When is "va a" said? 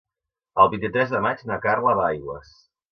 2.03-2.13